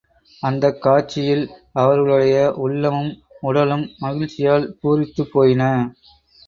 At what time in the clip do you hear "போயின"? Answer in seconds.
5.31-5.71